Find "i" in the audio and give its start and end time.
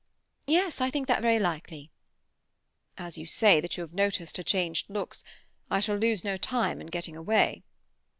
0.81-0.89, 5.69-5.79